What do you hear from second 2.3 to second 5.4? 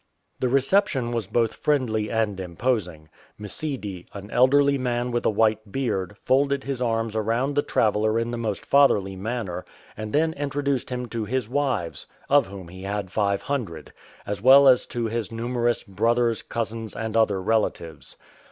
imposing. Msidi, an elderly man with a